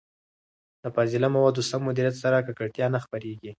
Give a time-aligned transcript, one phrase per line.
[0.81, 3.49] د فاضله موادو سم مديريت سره، ککړتيا نه خپرېږي.